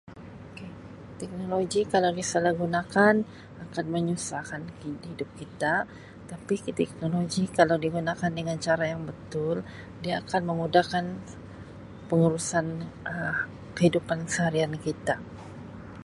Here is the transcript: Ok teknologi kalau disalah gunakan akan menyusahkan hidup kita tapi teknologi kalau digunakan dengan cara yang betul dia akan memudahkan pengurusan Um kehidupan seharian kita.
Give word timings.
Ok 0.49 0.59
teknologi 1.21 1.81
kalau 1.93 2.11
disalah 2.19 2.53
gunakan 2.61 3.15
akan 3.65 3.85
menyusahkan 3.95 4.61
hidup 5.07 5.29
kita 5.39 5.75
tapi 6.31 6.55
teknologi 6.81 7.43
kalau 7.57 7.75
digunakan 7.85 8.31
dengan 8.37 8.57
cara 8.65 8.83
yang 8.93 9.01
betul 9.09 9.55
dia 10.03 10.13
akan 10.25 10.41
memudahkan 10.49 11.05
pengurusan 12.09 12.65
Um 13.11 13.35
kehidupan 13.77 14.19
seharian 14.33 14.73
kita. 14.85 15.15